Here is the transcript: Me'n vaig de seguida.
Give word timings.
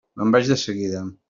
Me'n 0.19 0.33
vaig 0.37 0.49
de 0.53 0.59
seguida. 0.63 1.03